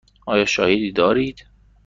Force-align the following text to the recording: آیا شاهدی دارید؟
آیا 0.25 0.45
شاهدی 0.45 0.91
دارید؟ 0.91 1.45